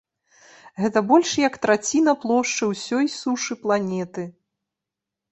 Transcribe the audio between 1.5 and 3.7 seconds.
траціна плошчы ўсёй сушы